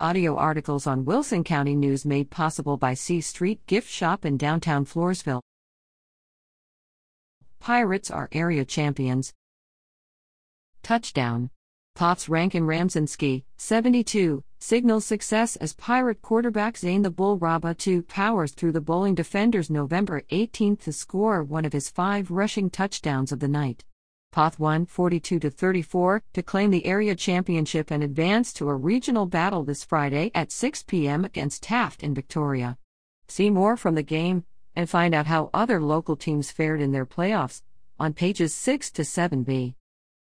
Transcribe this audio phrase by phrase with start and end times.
[0.00, 4.84] Audio articles on Wilson County News made possible by C Street Gift Shop in downtown
[4.84, 5.40] Floresville.
[7.60, 9.32] Pirates are area champions.
[10.82, 11.48] Touchdown.
[11.94, 18.72] Pops Rankin Ramzinski, 72, signals success as Pirate quarterback Zane the Bull Rabatu powers through
[18.72, 23.46] the Boling defenders November 18 to score one of his five rushing touchdowns of the
[23.46, 23.84] night.
[24.34, 29.62] Poth won 42 34 to claim the area championship and advance to a regional battle
[29.62, 31.24] this Friday at 6 p.m.
[31.24, 32.76] against Taft in Victoria.
[33.28, 34.42] See more from the game
[34.74, 37.62] and find out how other local teams fared in their playoffs
[37.96, 39.76] on pages 6 to 7b.